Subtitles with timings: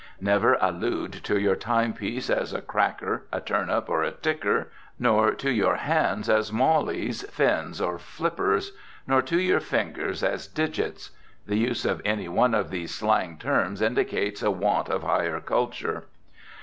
[0.19, 5.31] Never allude to your time piece as a "cracker," a "turnip" or a "ticker," nor
[5.35, 8.71] to your hands as "mawlies," "fins" or "flippers,"
[9.05, 11.11] nor to your fingers as "digits."
[11.45, 16.05] The use of any one of these slang terms indicates a want of higher culture.